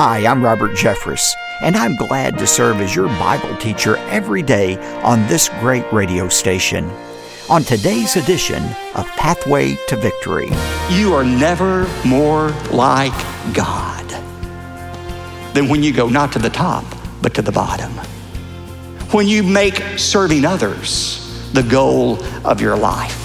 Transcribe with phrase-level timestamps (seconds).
[0.00, 4.76] Hi, I'm Robert Jeffress, and I'm glad to serve as your Bible teacher every day
[5.02, 6.88] on this great radio station.
[7.50, 8.62] On today's edition
[8.94, 10.50] of Pathway to Victory,
[10.88, 13.12] you are never more like
[13.52, 14.08] God
[15.52, 16.84] than when you go not to the top,
[17.20, 17.90] but to the bottom.
[19.10, 23.18] When you make serving others the goal of your life.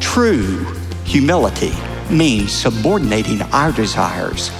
[0.00, 0.64] True
[1.04, 1.74] humility
[2.10, 4.50] means subordinating our desires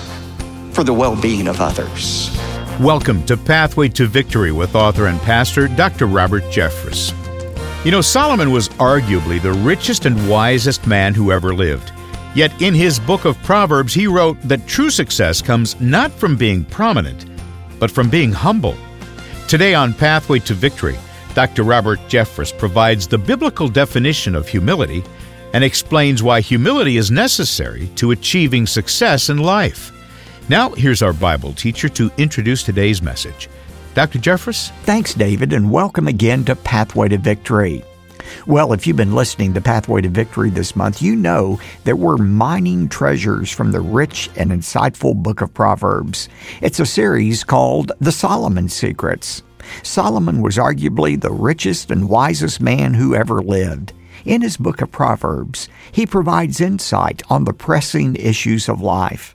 [0.75, 2.37] for the well being of others.
[2.81, 6.07] Welcome to Pathway to Victory with author and pastor Dr.
[6.07, 7.15] Robert Jeffress.
[7.85, 11.93] You know, Solomon was arguably the richest and wisest man who ever lived.
[12.35, 16.65] Yet in his book of Proverbs, he wrote that true success comes not from being
[16.65, 17.27] prominent,
[17.79, 18.77] but from being humble.
[19.47, 20.97] Today on Pathway to Victory,
[21.35, 21.63] Dr.
[21.63, 25.05] Robert Jeffress provides the biblical definition of humility
[25.53, 29.93] and explains why humility is necessary to achieving success in life.
[30.47, 33.49] Now, here's our Bible teacher to introduce today's message.
[33.95, 34.19] Dr.
[34.19, 34.73] Jeffress?
[34.83, 37.83] Thanks, David, and welcome again to Pathway to Victory.
[38.47, 42.19] Well, if you've been listening to Pathway to Victory this month, you know that we're
[42.19, 46.29] mining treasures from the rich and insightful book of Proverbs.
[46.61, 49.43] It's a series called The Solomon Secrets.
[49.83, 53.95] Solomon was arguably the richest and wisest man who ever lived.
[54.27, 59.35] In his book of Proverbs, he provides insight on the pressing issues of life.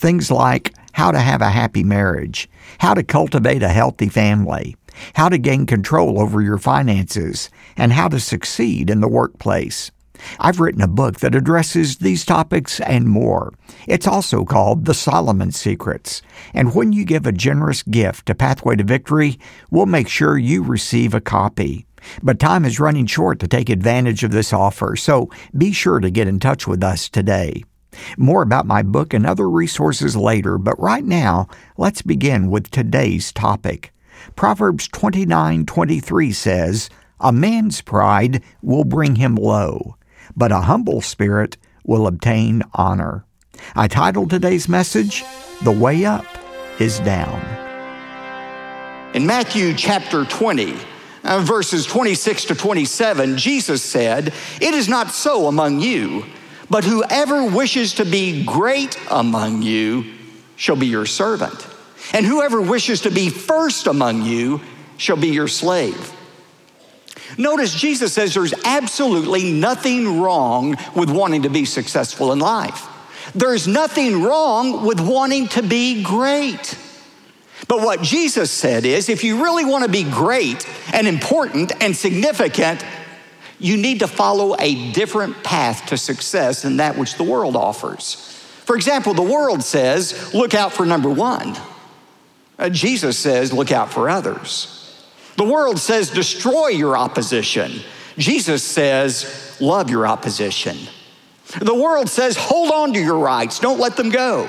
[0.00, 2.48] Things like how to have a happy marriage,
[2.78, 4.74] how to cultivate a healthy family,
[5.14, 9.90] how to gain control over your finances, and how to succeed in the workplace.
[10.38, 13.52] I've written a book that addresses these topics and more.
[13.86, 16.22] It's also called The Solomon Secrets.
[16.54, 19.38] And when you give a generous gift to Pathway to Victory,
[19.70, 21.84] we'll make sure you receive a copy.
[22.22, 26.10] But time is running short to take advantage of this offer, so be sure to
[26.10, 27.64] get in touch with us today.
[28.16, 33.32] More about my book and other resources later, but right now, let's begin with today's
[33.32, 33.92] topic.
[34.36, 39.96] Proverbs 29:23 says, "A man's pride will bring him low,
[40.36, 43.24] but a humble spirit will obtain honor."
[43.74, 45.24] I titled today's message,
[45.62, 46.26] "The Way Up
[46.78, 47.40] is Down."
[49.12, 50.76] In Matthew chapter 20,
[51.24, 56.24] uh, verses 26 to 27, Jesus said, "It is not so among you."
[56.70, 60.04] But whoever wishes to be great among you
[60.56, 61.66] shall be your servant.
[62.12, 64.60] And whoever wishes to be first among you
[64.96, 66.12] shall be your slave.
[67.36, 72.86] Notice Jesus says there's absolutely nothing wrong with wanting to be successful in life.
[73.34, 76.76] There's nothing wrong with wanting to be great.
[77.68, 81.96] But what Jesus said is if you really want to be great and important and
[81.96, 82.84] significant,
[83.60, 88.14] you need to follow a different path to success than that which the world offers.
[88.64, 91.56] For example, the world says, look out for number one.
[92.58, 94.76] Uh, Jesus says, look out for others.
[95.36, 97.80] The world says, destroy your opposition.
[98.16, 100.76] Jesus says, love your opposition.
[101.60, 104.48] The world says, hold on to your rights, don't let them go.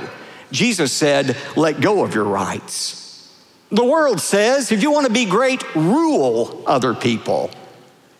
[0.52, 3.32] Jesus said, let go of your rights.
[3.72, 7.50] The world says, if you want to be great, rule other people.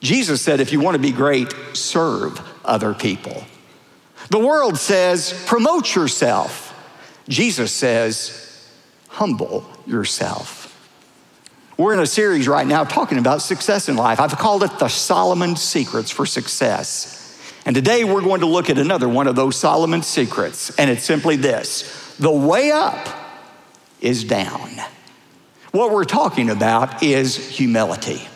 [0.02, 3.44] Jesus said, if you want to be great, serve other people.
[4.30, 6.68] The world says, promote yourself.
[7.30, 8.70] Jesus says,
[9.08, 10.68] humble yourself.
[11.78, 14.20] We're in a series right now talking about success in life.
[14.20, 17.18] I've called it the Solomon Secrets for Success.
[17.66, 21.04] And today we're going to look at another one of those Solomon secrets, and it's
[21.04, 23.08] simply this the way up
[24.00, 24.70] is down.
[25.72, 28.28] What we're talking about is humility.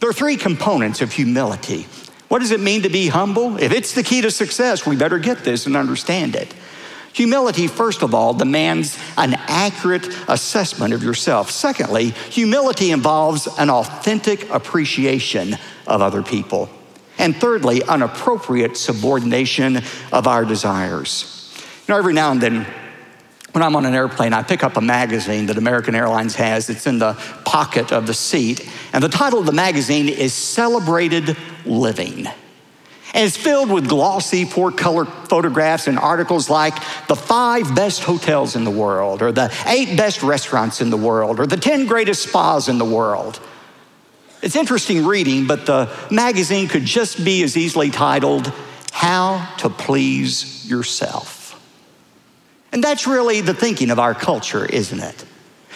[0.00, 1.86] There are three components of humility.
[2.28, 3.56] What does it mean to be humble?
[3.58, 6.52] If it's the key to success, we better get this and understand it.
[7.12, 11.50] Humility, first of all, demands an accurate assessment of yourself.
[11.50, 15.56] Secondly, humility involves an authentic appreciation
[15.86, 16.68] of other people.
[17.16, 19.80] And thirdly, an appropriate subordination
[20.12, 21.52] of our desires.
[21.86, 22.66] You know, every now and then,
[23.54, 26.68] when I'm on an airplane, I pick up a magazine that American Airlines has.
[26.68, 27.14] It's in the
[27.44, 28.68] pocket of the seat.
[28.92, 32.26] And the title of the magazine is Celebrated Living.
[32.26, 36.74] And it's filled with glossy, four color photographs and articles like
[37.06, 41.38] the five best hotels in the world, or the eight best restaurants in the world,
[41.38, 43.38] or the 10 greatest spas in the world.
[44.42, 48.52] It's interesting reading, but the magazine could just be as easily titled,
[48.90, 51.43] How to Please Yourself.
[52.74, 55.24] And that's really the thinking of our culture, isn't it?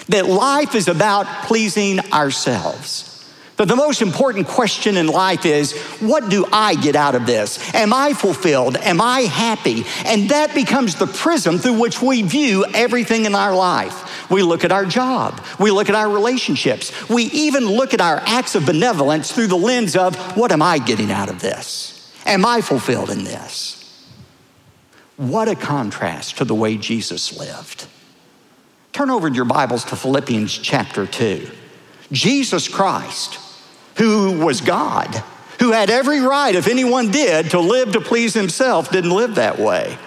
[0.09, 3.33] That life is about pleasing ourselves.
[3.57, 7.73] But the most important question in life is what do I get out of this?
[7.73, 8.77] Am I fulfilled?
[8.79, 9.85] Am I happy?
[10.07, 14.29] And that becomes the prism through which we view everything in our life.
[14.29, 18.21] We look at our job, we look at our relationships, we even look at our
[18.27, 22.13] acts of benevolence through the lens of what am I getting out of this?
[22.27, 23.78] Am I fulfilled in this?
[25.19, 27.87] What a contrast to the way Jesus lived.
[28.93, 31.51] Turn over your Bibles to Philippians chapter 2.
[32.11, 33.39] Jesus Christ
[33.99, 35.23] who was God,
[35.59, 39.59] who had every right, if anyone did, to live to please himself, didn't live that
[39.59, 39.99] way.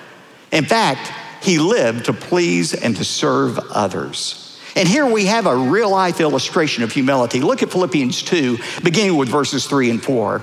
[0.52, 1.12] In fact,
[1.44, 4.60] he lived to please and to serve others.
[4.78, 7.42] And here we have a real life illustration of humility.
[7.42, 10.42] Look at Philippians 2, beginning with verses 3 and 4.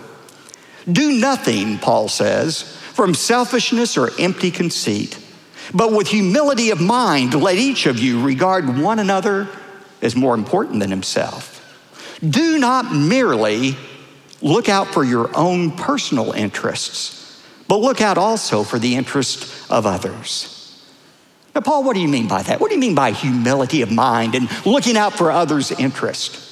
[0.92, 5.16] Do nothing, Paul says, from selfishness or empty conceit,
[5.72, 9.46] but with humility of mind, let each of you regard one another
[10.02, 11.64] as more important than himself.
[12.28, 13.76] Do not merely
[14.42, 19.86] look out for your own personal interests, but look out also for the interest of
[19.86, 20.82] others.
[21.54, 22.58] Now, Paul, what do you mean by that?
[22.58, 26.47] What do you mean by humility of mind and looking out for others' interest?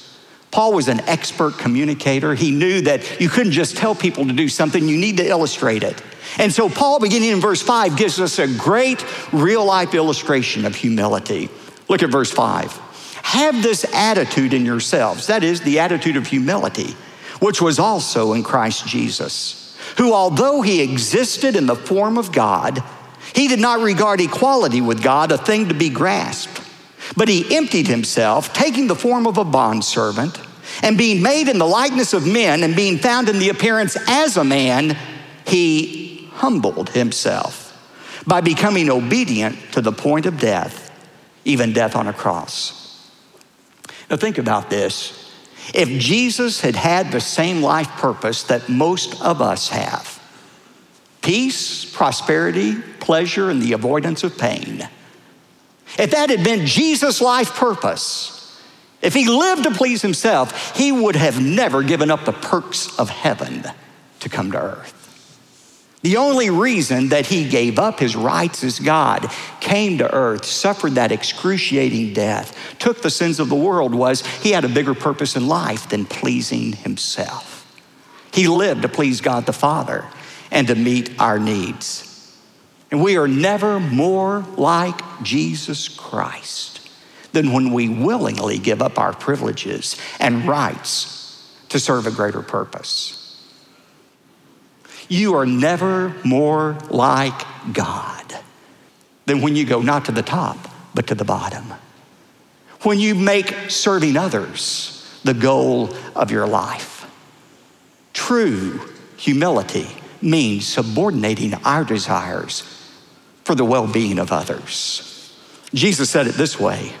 [0.57, 2.33] Paul was an expert communicator.
[2.33, 5.83] He knew that you couldn't just tell people to do something, you need to illustrate
[5.83, 6.01] it.
[6.39, 10.73] And so, Paul, beginning in verse 5, gives us a great real life illustration of
[10.73, 11.49] humility.
[11.87, 12.71] Look at verse 5.
[13.21, 16.95] Have this attitude in yourselves, that is, the attitude of humility,
[17.39, 22.83] which was also in Christ Jesus, who, although he existed in the form of God,
[23.35, 26.63] he did not regard equality with God a thing to be grasped,
[27.15, 30.39] but he emptied himself, taking the form of a bondservant,
[30.83, 34.37] and being made in the likeness of men, and being found in the appearance as
[34.37, 34.97] a man,
[35.45, 37.63] he humbled himself
[38.25, 40.91] by becoming obedient to the point of death,
[41.45, 43.09] even death on a cross.
[44.09, 45.31] Now, think about this.
[45.73, 50.13] If Jesus had had the same life purpose that most of us have
[51.21, 54.87] peace, prosperity, pleasure, and the avoidance of pain
[55.97, 58.33] if that had been Jesus' life purpose,
[59.07, 63.09] if he lived to please himself, he would have never given up the perks of
[63.09, 63.63] heaven
[64.19, 64.93] to come to earth.
[66.01, 69.31] The only reason that he gave up his rights as God,
[69.61, 74.51] came to earth, suffered that excruciating death, took the sins of the world was he
[74.51, 77.65] had a bigger purpose in life than pleasing himself.
[78.33, 80.05] He lived to please God the Father
[80.51, 82.35] and to meet our needs.
[82.91, 86.76] And we are never more like Jesus Christ
[87.33, 93.13] than when we willingly give up our privileges and rights to serve a greater purpose.
[95.09, 97.41] You are never more like
[97.73, 98.33] God
[99.25, 100.57] than when you go not to the top,
[100.93, 101.73] but to the bottom.
[102.81, 107.05] When you make serving others the goal of your life.
[108.13, 108.79] True
[109.17, 109.87] humility
[110.21, 112.63] means subordinating our desires
[113.43, 115.33] for the well being of others.
[115.73, 116.93] Jesus said it this way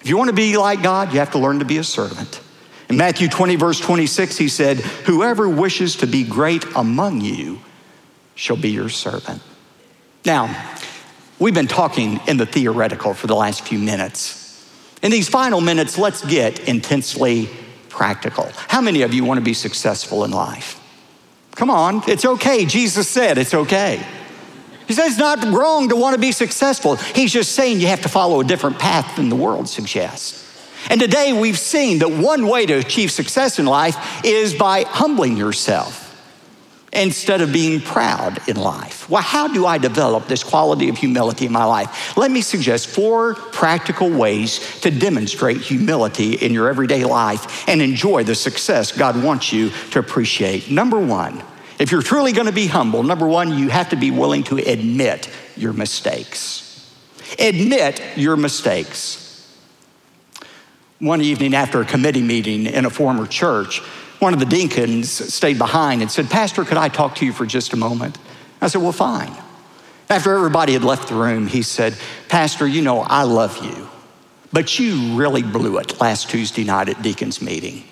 [0.00, 2.40] if you want to be like God, you have to learn to be a servant.
[2.88, 7.60] In Matthew 20, verse 26, he said, Whoever wishes to be great among you
[8.34, 9.42] shall be your servant.
[10.24, 10.74] Now,
[11.38, 14.44] we've been talking in the theoretical for the last few minutes.
[15.02, 17.48] In these final minutes, let's get intensely
[17.88, 18.50] practical.
[18.68, 20.80] How many of you want to be successful in life?
[21.56, 22.64] Come on, it's okay.
[22.64, 24.04] Jesus said it's okay.
[24.88, 26.96] He says it's not wrong to want to be successful.
[26.96, 30.46] He's just saying you have to follow a different path than the world suggests.
[30.88, 35.36] And today we've seen that one way to achieve success in life is by humbling
[35.36, 36.06] yourself
[36.90, 39.10] instead of being proud in life.
[39.10, 42.16] Well, how do I develop this quality of humility in my life?
[42.16, 48.24] Let me suggest four practical ways to demonstrate humility in your everyday life and enjoy
[48.24, 50.70] the success God wants you to appreciate.
[50.70, 51.42] Number one,
[51.78, 54.56] if you're truly going to be humble, number one, you have to be willing to
[54.56, 56.64] admit your mistakes.
[57.38, 59.24] Admit your mistakes.
[60.98, 63.78] One evening after a committee meeting in a former church,
[64.18, 67.46] one of the deacons stayed behind and said, Pastor, could I talk to you for
[67.46, 68.18] just a moment?
[68.60, 69.32] I said, Well, fine.
[70.10, 71.94] After everybody had left the room, he said,
[72.28, 73.88] Pastor, you know, I love you,
[74.52, 77.84] but you really blew it last Tuesday night at Deacon's meeting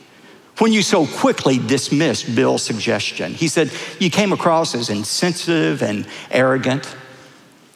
[0.59, 3.35] when you so quickly dismissed Bill's suggestion.
[3.35, 6.95] He said, You came across as insensitive and arrogant.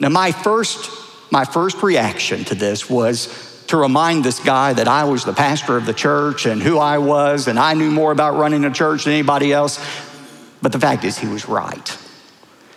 [0.00, 0.90] Now, my first,
[1.30, 5.76] my first reaction to this was to remind this guy that I was the pastor
[5.76, 9.04] of the church and who I was, and I knew more about running a church
[9.04, 9.78] than anybody else.
[10.62, 11.98] But the fact is, he was right.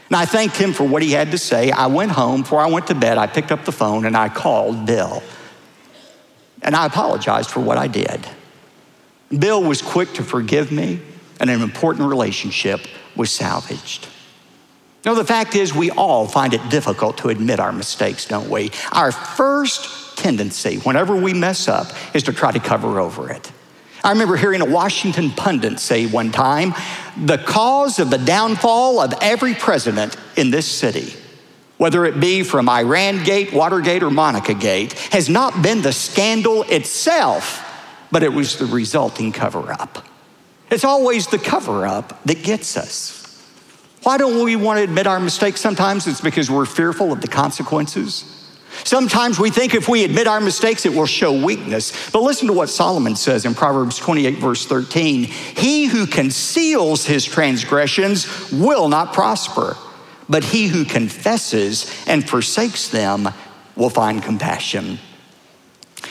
[0.10, 1.72] And I thanked him for what he had to say.
[1.72, 2.41] I went home.
[2.41, 5.24] Before I went to bed, I picked up the phone and I called Bill.
[6.62, 8.27] And I apologized for what I did.
[9.30, 11.00] Bill was quick to forgive me,
[11.39, 12.82] and an important relationship
[13.15, 14.08] was salvaged.
[15.06, 18.72] Now, the fact is, we all find it difficult to admit our mistakes, don't we?
[18.92, 23.51] Our first tendency, whenever we mess up, is to try to cover over it.
[24.03, 26.74] I remember hearing a Washington pundit say one time
[27.18, 31.13] the cause of the downfall of every president in this city,
[31.77, 36.63] whether it be from Iran Gate, Watergate, or Monica Gate, has not been the scandal
[36.63, 37.63] itself,
[38.13, 40.05] but it was the resulting cover up.
[40.70, 43.20] It's always the cover up that gets us.
[44.03, 45.60] Why don't we want to admit our mistakes?
[45.60, 48.51] Sometimes it's because we're fearful of the consequences.
[48.84, 52.12] Sometimes we think if we admit our mistakes, it will show weakness.
[52.12, 57.25] But listen to what Solomon says in Proverbs 28, verse 13 He who conceals his
[57.25, 59.75] transgressions will not prosper,
[60.29, 63.29] but he who confesses and forsakes them
[63.75, 65.00] will find compassion.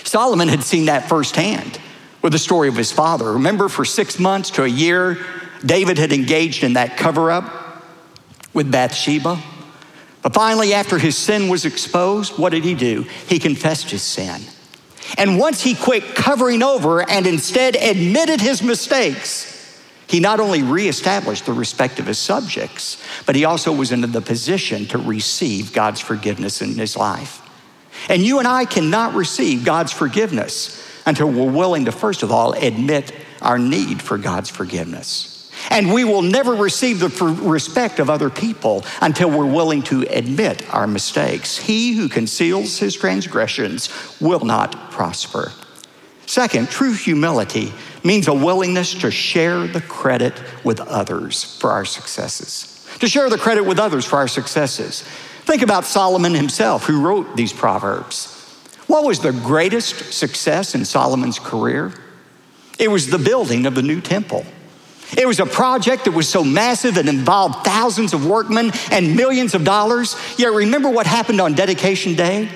[0.03, 1.79] Solomon had seen that firsthand
[2.23, 3.33] with the story of his father.
[3.33, 5.19] Remember, for six months to a year,
[5.65, 7.53] David had engaged in that cover up
[8.55, 9.41] with Bathsheba.
[10.23, 13.03] But finally, after his sin was exposed, what did he do?
[13.27, 14.41] He confessed his sin.
[15.19, 19.51] And once he quit covering over and instead admitted his mistakes,
[20.07, 24.21] he not only reestablished the respect of his subjects, but he also was in the
[24.21, 27.41] position to receive God's forgiveness in his life.
[28.09, 32.53] And you and I cannot receive God's forgiveness until we're willing to, first of all,
[32.53, 35.51] admit our need for God's forgiveness.
[35.71, 37.09] And we will never receive the
[37.43, 41.57] respect of other people until we're willing to admit our mistakes.
[41.57, 43.89] He who conceals his transgressions
[44.21, 45.53] will not prosper.
[46.27, 47.73] Second, true humility
[48.05, 52.87] means a willingness to share the credit with others for our successes.
[53.01, 55.03] To share the credit with others for our successes.
[55.45, 58.42] Think about Solomon himself, who wrote these Proverbs.
[58.93, 61.95] What was the greatest success in Solomon's career?
[62.79, 64.45] It was the building of the new temple.
[65.17, 69.55] It was a project that was so massive it involved thousands of workmen and millions
[69.55, 70.15] of dollars.
[70.37, 72.51] Yet remember what happened on dedication day?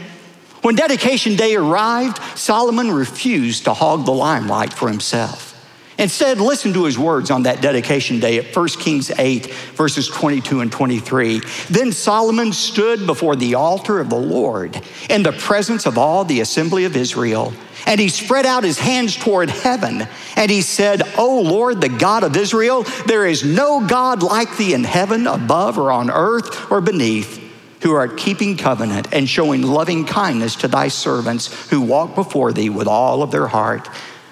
[0.61, 5.56] When dedication day arrived, Solomon refused to hog the limelight for himself.
[5.99, 10.61] Instead, listen to his words on that dedication day at 1 Kings 8, verses 22
[10.61, 11.41] and 23.
[11.71, 16.41] Then Solomon stood before the altar of the Lord in the presence of all the
[16.41, 17.53] assembly of Israel
[17.87, 22.25] and he spread out his hands toward heaven and he said, O Lord, the God
[22.25, 26.81] of Israel, there is no God like thee in heaven, above, or on earth, or
[26.81, 27.43] beneath,
[27.83, 32.71] who art keeping covenant and showing loving kindness to thy servants who walk before thee
[32.71, 33.88] with all of their heart.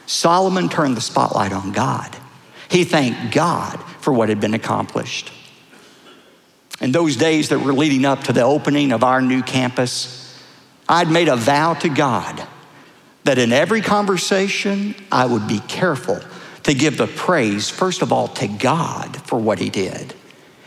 [0.06, 2.16] Solomon turned the spotlight on God.
[2.68, 5.32] He thanked God for what had been accomplished.
[6.80, 10.20] In those days that were leading up to the opening of our new campus,
[10.88, 12.46] I'd made a vow to God
[13.24, 16.20] that in every conversation, I would be careful
[16.64, 20.14] to give the praise, first of all, to God for what He did,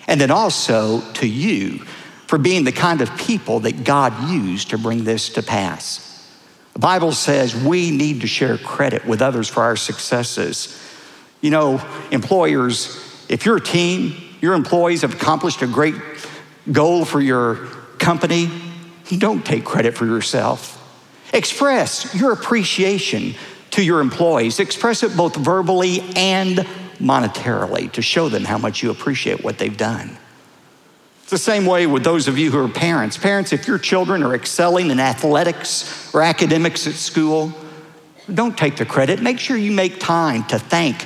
[0.07, 1.79] and then also to you
[2.25, 6.06] for being the kind of people that God used to bring this to pass.
[6.77, 10.79] The Bible says we need to share credit with others for our successes.
[11.41, 15.95] You know, employers, if your team, your employees have accomplished a great
[16.71, 17.55] goal for your
[17.97, 18.51] company,
[19.17, 20.75] don't take credit for yourself.
[21.33, 23.33] Express your appreciation
[23.71, 24.59] to your employees.
[24.59, 26.59] Express it both verbally and
[26.99, 30.15] monetarily to show them how much you appreciate what they've done.
[31.27, 33.17] It's the same way with those of you who are parents.
[33.17, 37.51] Parents, if your children are excelling in athletics or academics at school,
[38.33, 39.21] don't take the credit.
[39.21, 41.05] Make sure you make time to thank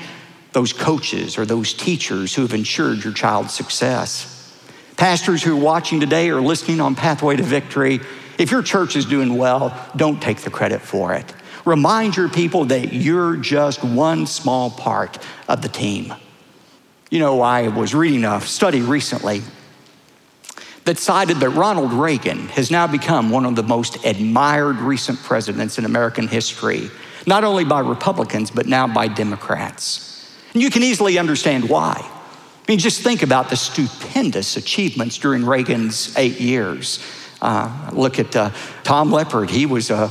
[0.51, 4.55] those coaches or those teachers who have ensured your child's success.
[4.95, 7.99] Pastors who are watching today or listening on Pathway to Victory,
[8.37, 11.33] if your church is doing well, don't take the credit for it.
[11.65, 16.13] Remind your people that you're just one small part of the team.
[17.09, 19.41] You know, I was reading a study recently
[20.98, 25.86] cited that Ronald Reagan has now become one of the most admired recent presidents in
[25.86, 26.89] American history,
[27.27, 30.31] not only by Republicans, but now by Democrats.
[30.53, 31.95] And you can easily understand why.
[31.98, 37.03] I mean, just think about the stupendous achievements during Reagan's eight years.
[37.41, 38.51] Uh, look at uh,
[38.83, 39.50] Tom Leppert.
[39.50, 40.07] He was a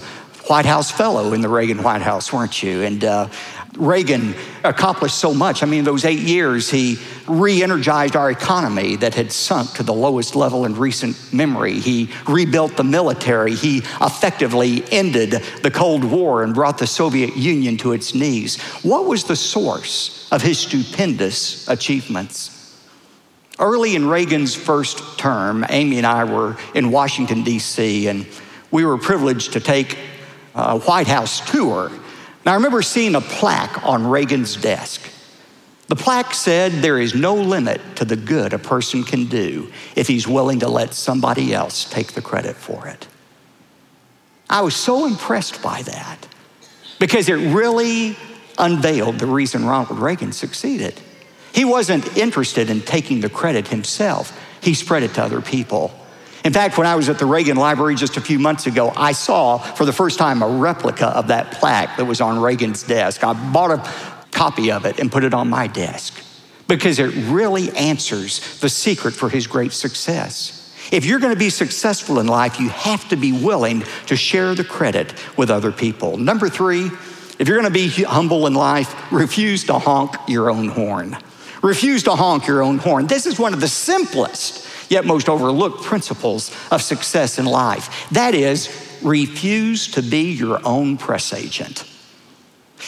[0.46, 2.82] White House fellow in the Reagan White House, weren't you?
[2.82, 3.28] And uh,
[3.76, 4.34] Reagan
[4.64, 5.62] accomplished so much.
[5.62, 6.98] I mean, those eight years, he
[7.28, 11.78] re energized our economy that had sunk to the lowest level in recent memory.
[11.78, 13.54] He rebuilt the military.
[13.54, 15.30] He effectively ended
[15.62, 18.60] the Cold War and brought the Soviet Union to its knees.
[18.82, 22.56] What was the source of his stupendous achievements?
[23.58, 28.26] Early in Reagan's first term, Amy and I were in Washington, D.C., and
[28.70, 29.98] we were privileged to take
[30.54, 31.92] a White House tour
[32.44, 35.02] Now, I remember seeing a plaque on Reagan's desk.
[35.88, 40.06] The plaque said there is no limit to the good a person can do if
[40.06, 43.08] he's willing to let somebody else take the credit for it.
[44.48, 46.28] I was so impressed by that
[46.98, 48.16] because it really
[48.58, 51.00] unveiled the reason Ronald Reagan succeeded.
[51.52, 55.92] He wasn't interested in taking the credit himself, he spread it to other people.
[56.44, 59.12] In fact, when I was at the Reagan Library just a few months ago, I
[59.12, 63.22] saw for the first time a replica of that plaque that was on Reagan's desk.
[63.22, 63.92] I bought a
[64.30, 66.14] copy of it and put it on my desk
[66.66, 70.56] because it really answers the secret for his great success.
[70.90, 74.54] If you're going to be successful in life, you have to be willing to share
[74.54, 76.16] the credit with other people.
[76.16, 76.86] Number three,
[77.38, 81.18] if you're going to be humble in life, refuse to honk your own horn.
[81.62, 83.06] Refuse to honk your own horn.
[83.06, 88.10] This is one of the simplest yet most overlooked principles of success in life.
[88.10, 88.68] That is,
[89.02, 91.86] refuse to be your own press agent.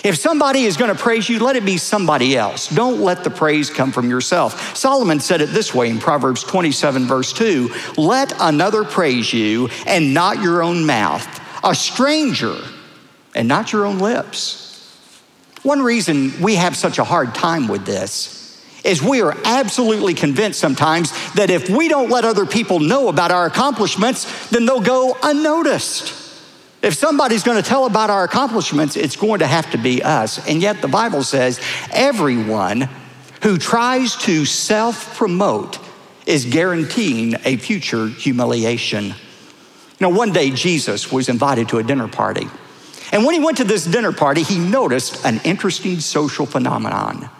[0.04, 2.68] If somebody is going to praise you, let it be somebody else.
[2.68, 4.76] Don't let the praise come from yourself.
[4.76, 10.12] Solomon said it this way in Proverbs 27, verse 2 Let another praise you and
[10.12, 12.56] not your own mouth, a stranger
[13.34, 14.60] and not your own lips.
[15.62, 18.41] One reason we have such a hard time with this
[18.84, 23.30] is we are absolutely convinced sometimes that if we don't let other people know about
[23.30, 26.18] our accomplishments, then they'll go unnoticed.
[26.82, 30.44] If somebody's going to tell about our accomplishments, it's going to have to be us.
[30.48, 31.60] And yet the Bible says
[31.92, 32.88] everyone
[33.42, 35.78] who tries to self promote
[36.26, 39.14] is guaranteeing a future humiliation.
[40.00, 42.48] Now, one day Jesus was invited to a dinner party.
[43.12, 47.30] And when he went to this dinner party, he noticed an interesting social phenomenon.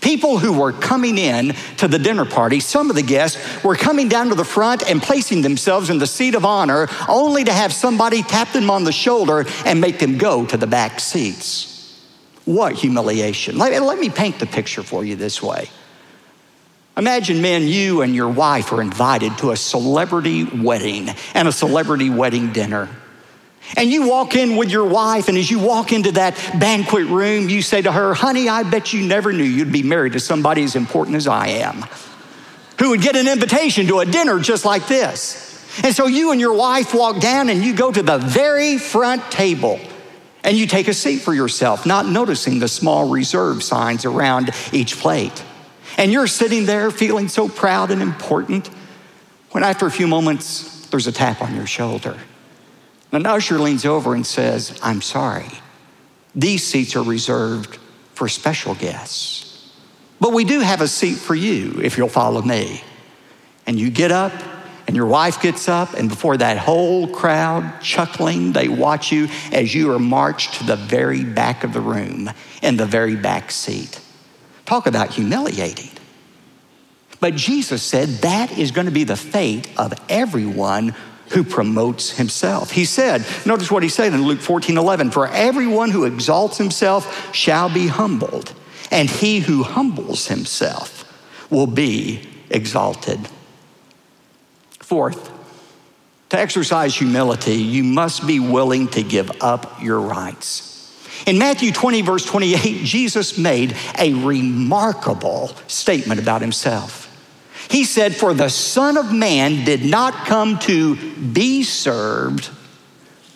[0.00, 4.08] People who were coming in to the dinner party, some of the guests were coming
[4.08, 7.72] down to the front and placing themselves in the seat of honor only to have
[7.72, 11.72] somebody tap them on the shoulder and make them go to the back seats.
[12.44, 13.58] What humiliation.
[13.58, 15.68] Let, let me paint the picture for you this way.
[16.96, 22.08] Imagine, men, you and your wife are invited to a celebrity wedding and a celebrity
[22.08, 22.88] wedding dinner.
[23.76, 27.48] And you walk in with your wife, and as you walk into that banquet room,
[27.48, 30.62] you say to her, Honey, I bet you never knew you'd be married to somebody
[30.62, 31.84] as important as I am,
[32.78, 35.42] who would get an invitation to a dinner just like this.
[35.82, 39.30] And so you and your wife walk down and you go to the very front
[39.30, 39.80] table
[40.42, 44.96] and you take a seat for yourself, not noticing the small reserve signs around each
[44.96, 45.44] plate.
[45.98, 48.68] And you're sitting there feeling so proud and important
[49.50, 52.16] when after a few moments, there's a tap on your shoulder.
[53.12, 55.48] An usher leans over and says, I'm sorry.
[56.34, 57.78] These seats are reserved
[58.14, 59.72] for special guests.
[60.20, 62.82] But we do have a seat for you if you'll follow me.
[63.66, 64.32] And you get up,
[64.86, 69.74] and your wife gets up, and before that whole crowd chuckling, they watch you as
[69.74, 72.30] you are marched to the very back of the room
[72.62, 74.00] in the very back seat.
[74.64, 75.90] Talk about humiliating.
[77.18, 80.94] But Jesus said that is going to be the fate of everyone
[81.30, 82.70] who promotes himself.
[82.70, 87.34] He said, notice what he said in Luke 14 11, for everyone who exalts himself
[87.34, 88.52] shall be humbled,
[88.90, 91.04] and he who humbles himself
[91.50, 93.28] will be exalted.
[94.80, 95.32] Fourth,
[96.30, 100.72] to exercise humility, you must be willing to give up your rights.
[101.26, 107.05] In Matthew 20, verse 28, Jesus made a remarkable statement about himself.
[107.70, 112.50] He said, For the Son of Man did not come to be served,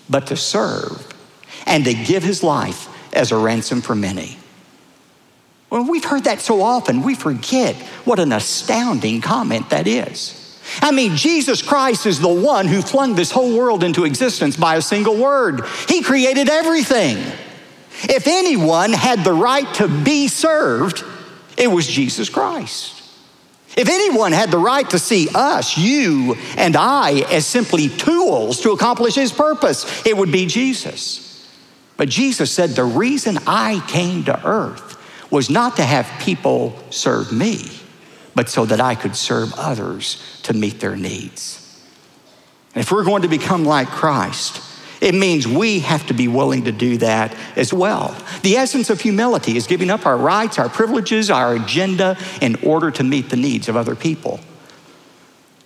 [0.09, 1.07] but to serve
[1.66, 4.37] and to give his life as a ransom for many.
[5.69, 10.37] Well, we've heard that so often, we forget what an astounding comment that is.
[10.83, 14.77] I mean, Jesus Christ is the one who flung this whole world into existence by
[14.77, 15.64] a single word.
[15.88, 17.19] He created everything.
[18.03, 21.05] If anyone had the right to be served,
[21.57, 23.00] it was Jesus Christ.
[23.76, 28.72] If anyone had the right to see us, you and I, as simply tools to
[28.72, 31.48] accomplish his purpose, it would be Jesus.
[31.96, 34.96] But Jesus said, The reason I came to earth
[35.30, 37.70] was not to have people serve me,
[38.35, 41.56] but so that I could serve others to meet their needs.
[42.74, 44.61] And if we're going to become like Christ,
[45.01, 48.17] it means we have to be willing to do that as well.
[48.43, 52.91] The essence of humility is giving up our rights, our privileges, our agenda in order
[52.91, 54.41] to meet the needs of other people.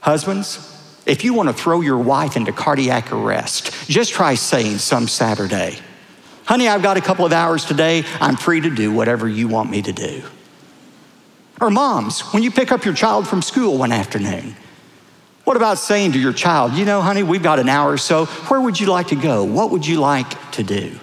[0.01, 0.71] Husbands,
[1.07, 5.79] if you want to throw your wife into cardiac arrest, just try saying some Saturday,
[6.45, 8.05] Honey, I've got a couple of hours today.
[8.21, 10.23] I'm free to do whatever you want me to do.
[11.61, 14.55] Or moms, when you pick up your child from school one afternoon,
[15.45, 18.25] what about saying to your child, you know, honey, we've got an hour or so.
[18.25, 19.45] Where would you like to go?
[19.45, 20.99] What would you like to do?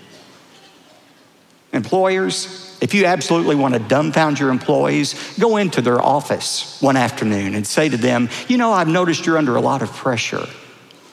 [1.73, 7.55] Employers, if you absolutely want to dumbfound your employees, go into their office one afternoon
[7.55, 10.47] and say to them, You know, I've noticed you're under a lot of pressure.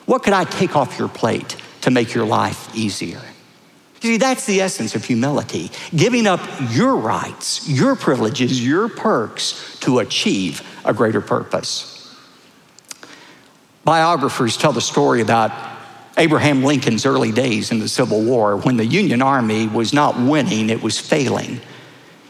[0.05, 3.21] What could I take off your plate to make your life easier?
[4.01, 6.39] See, that's the essence of humility giving up
[6.71, 11.98] your rights, your privileges, your perks to achieve a greater purpose.
[13.89, 15.51] Biographers tell the story about
[16.15, 20.69] Abraham Lincoln's early days in the Civil War when the Union Army was not winning,
[20.69, 21.59] it was failing.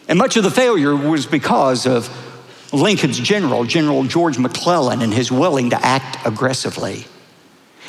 [0.08, 2.10] And much of the failure was because of
[2.72, 7.06] Lincoln's general, General George McClellan, and his willing to act aggressively.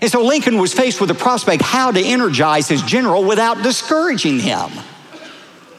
[0.03, 4.41] And so Lincoln was faced with the prospect how to energize his general without discouraging
[4.41, 4.69] him.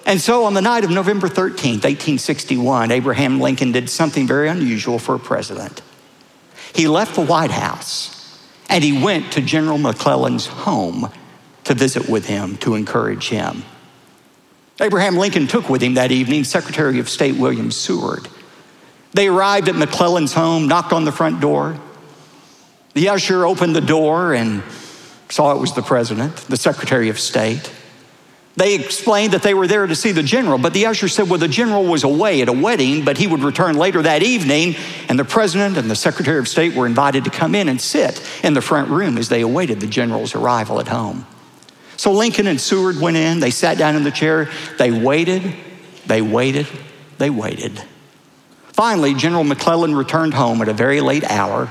[0.05, 4.97] And so on the night of November 13th, 1861, Abraham Lincoln did something very unusual
[4.97, 5.81] for a president.
[6.73, 11.11] He left the White House and he went to General McClellan's home
[11.65, 13.63] to visit with him, to encourage him.
[14.79, 18.27] Abraham Lincoln took with him that evening Secretary of State William Seward.
[19.13, 21.79] They arrived at McClellan's home, knocked on the front door.
[22.93, 24.63] The usher opened the door and
[25.29, 27.71] saw it was the president, the Secretary of State.
[28.57, 31.39] They explained that they were there to see the general, but the usher said, well,
[31.39, 34.75] the general was away at a wedding, but he would return later that evening,
[35.07, 38.21] and the president and the secretary of state were invited to come in and sit
[38.43, 41.25] in the front room as they awaited the general's arrival at home.
[41.95, 45.53] So Lincoln and Seward went in, they sat down in the chair, they waited,
[46.05, 46.67] they waited,
[47.19, 47.81] they waited.
[48.73, 51.69] Finally, General McClellan returned home at a very late hour.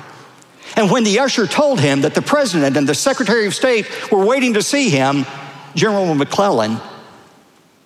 [0.77, 4.25] And when the usher told him that the president and the secretary of state were
[4.25, 5.27] waiting to see him,
[5.74, 6.78] General McClellan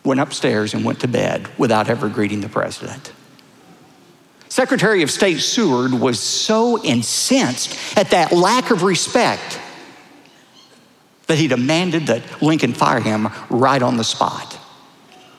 [0.04, 3.12] went upstairs and went to bed without ever greeting the president.
[4.48, 9.60] Secretary of State Seward was so incensed at that lack of respect
[11.26, 14.58] that he demanded that Lincoln fire him right on the spot.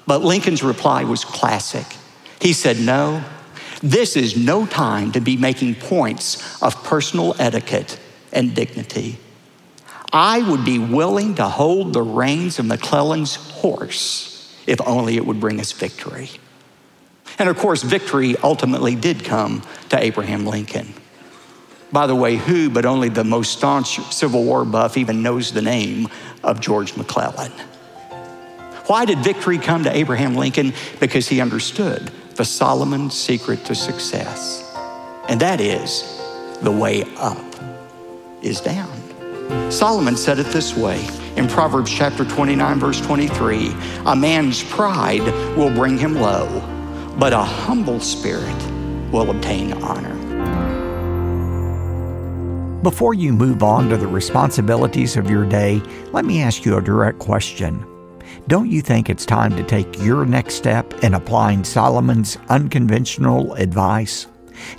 [0.08, 1.86] But Lincoln's reply was classic.
[2.42, 3.24] He said, No,
[3.82, 8.00] this is no time to be making points of personal etiquette
[8.34, 9.18] and dignity.
[10.16, 15.42] I would be willing to hold the reins of McClellan's horse if only it would
[15.42, 16.30] bring us victory.
[17.38, 20.94] And of course, victory ultimately did come to Abraham Lincoln.
[21.92, 25.62] By the way, who but only the most staunch Civil War buff even knows the
[25.62, 26.08] name
[26.46, 27.52] of George McClellan?
[28.88, 30.72] Why did victory come to Abraham Lincoln?
[31.02, 34.64] Because he understood the Solomon secret to success,
[35.28, 36.04] and that is
[36.62, 37.38] the way up
[38.42, 39.05] is down.
[39.70, 41.06] Solomon said it this way
[41.36, 43.74] in Proverbs chapter 29, verse 23
[44.06, 45.26] A man's pride
[45.58, 46.48] will bring him low,
[47.20, 48.56] but a humble spirit
[49.12, 50.14] will obtain honor.
[52.82, 55.82] Before you move on to the responsibilities of your day,
[56.12, 57.86] let me ask you a direct question.
[58.48, 64.28] Don't you think it's time to take your next step in applying Solomon's unconventional advice?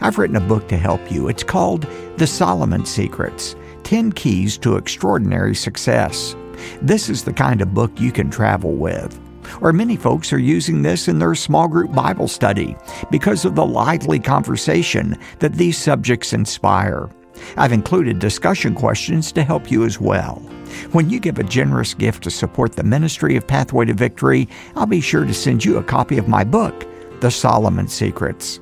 [0.01, 1.29] I've written a book to help you.
[1.29, 6.35] It's called The Solomon Secrets 10 Keys to Extraordinary Success.
[6.83, 9.17] This is the kind of book you can travel with.
[9.61, 12.77] Or many folks are using this in their small group Bible study
[13.13, 17.09] because of the lively conversation that these subjects inspire.
[17.57, 20.39] I've included discussion questions to help you as well.
[20.91, 24.87] When you give a generous gift to support the ministry of Pathway to Victory, I'll
[24.87, 26.89] be sure to send you a copy of my book,
[27.21, 28.59] The Solomon Secrets.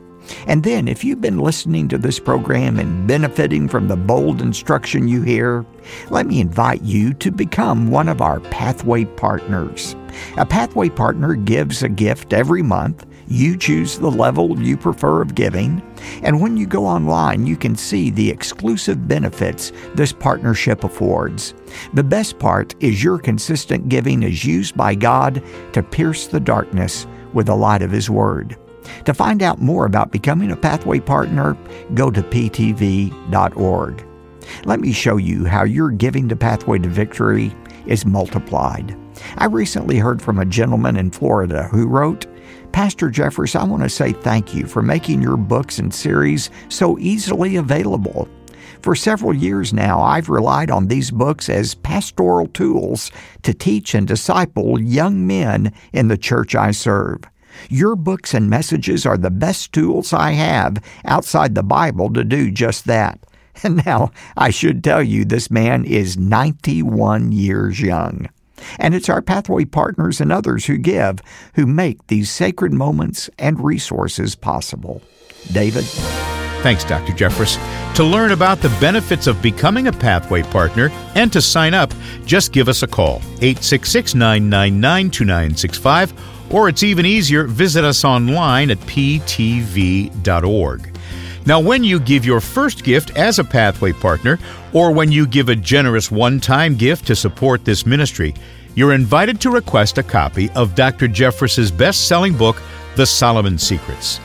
[0.46, 5.08] And then, if you've been listening to this program and benefiting from the bold instruction
[5.08, 5.64] you hear,
[6.10, 9.96] let me invite you to become one of our Pathway Partners.
[10.36, 13.06] A Pathway Partner gives a gift every month.
[13.26, 15.82] You choose the level you prefer of giving,
[16.22, 21.54] and when you go online, you can see the exclusive benefits this partnership affords.
[21.94, 27.06] The best part is your consistent giving is used by God to pierce the darkness
[27.32, 28.58] with the light of His Word.
[29.04, 31.56] To find out more about becoming a Pathway Partner,
[31.94, 34.06] go to ptv.org.
[34.64, 37.54] Let me show you how your giving to Pathway to Victory
[37.86, 38.96] is multiplied.
[39.38, 42.26] I recently heard from a gentleman in Florida who wrote,
[42.72, 46.98] Pastor Jeffress, I want to say thank you for making your books and series so
[46.98, 48.28] easily available.
[48.82, 53.10] For several years now, I've relied on these books as pastoral tools
[53.42, 57.20] to teach and disciple young men in the church I serve.
[57.68, 62.50] Your books and messages are the best tools I have outside the Bible to do
[62.50, 63.18] just that.
[63.62, 68.28] And now, I should tell you, this man is 91 years young.
[68.78, 71.20] And it's our Pathway partners and others who give
[71.54, 75.02] who make these sacred moments and resources possible.
[75.52, 75.84] David?
[76.64, 77.12] Thanks, Dr.
[77.12, 77.58] Jeffress.
[77.94, 81.92] To learn about the benefits of becoming a Pathway partner and to sign up,
[82.24, 88.70] just give us a call, 866 999 2965, or it's even easier, visit us online
[88.70, 90.10] at ptv.org.
[91.46, 94.38] Now, when you give your first gift as a Pathway partner,
[94.72, 98.34] or when you give a generous one time gift to support this ministry,
[98.76, 101.08] you're invited to request a copy of Dr.
[101.08, 102.62] Jeffress's best selling book,
[102.94, 104.20] The Solomon Secrets.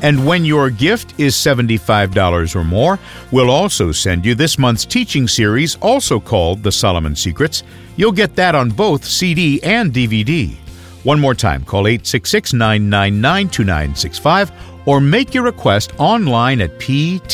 [0.00, 3.00] And when your gift is $75 or more,
[3.32, 7.64] we'll also send you this month's teaching series, also called The Solomon Secrets.
[7.96, 10.63] You'll get that on both CD and DVD.
[11.04, 14.50] One more time, call 866 999 2965
[14.86, 17.26] or make your request online at ptv.org.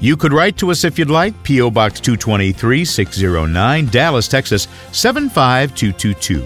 [0.00, 1.70] You could write to us if you'd like, P.O.
[1.70, 6.44] Box 223 609, Dallas, Texas 75222.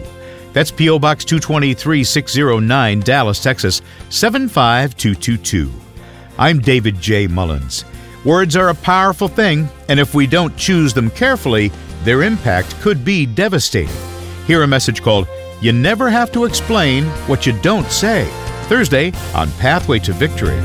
[0.53, 0.99] That's P.O.
[0.99, 5.71] Box 223 609, Dallas, Texas 75222.
[6.39, 7.27] I'm David J.
[7.27, 7.85] Mullins.
[8.25, 11.71] Words are a powerful thing, and if we don't choose them carefully,
[12.05, 14.18] their impact could be devastating.
[14.49, 15.29] Hear a message called
[15.61, 18.25] You Never Have to Explain What You Don't Say
[18.63, 20.57] Thursday on Pathway to Victory.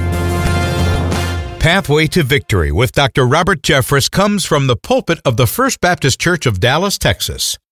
[1.59, 3.27] Pathway to Victory with Dr.
[3.27, 7.57] Robert Jeffress comes from the pulpit of the First Baptist Church of Dallas, Texas.